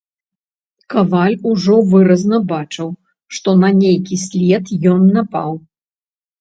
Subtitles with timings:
[0.93, 2.89] Каваль ужо выразна бачыў,
[3.37, 5.51] што на нейкі след ён напаў.